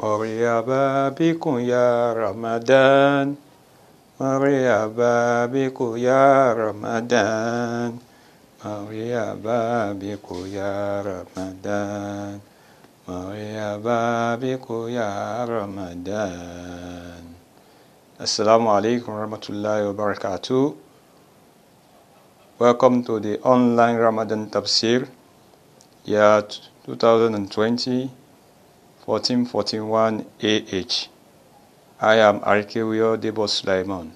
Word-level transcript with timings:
مرحبا 0.00 1.08
بكم 1.08 1.58
يا 1.58 2.12
رمضان 2.12 3.34
مرحبا 4.20 5.46
بكم 5.46 5.96
يا 5.96 6.52
رمضان 6.52 7.92
مرحبا 8.64 9.92
بكم 9.92 10.40
يا 10.46 10.74
رمضان 11.08 12.38
مرحبا 13.08 14.00
بكم 14.34 14.80
يا 14.88 15.10
رمضان 15.44 17.24
Assalamu 18.16 18.72
alaikum 18.72 19.12
warahmatullahi 19.12 19.84
wabarakatuh. 19.92 20.72
Welcome 22.58 23.04
to 23.04 23.20
the 23.20 23.36
online 23.44 23.96
Ramadan 24.00 24.48
Tafsir, 24.48 25.04
year 26.08 26.40
2020, 26.88 28.08
1441 29.11 30.25
AH. 30.41 31.09
I 31.99 32.15
am 32.15 32.39
Arkewiyo 32.39 33.17
Debo 33.17 33.45
Sulaiman. 33.49 34.13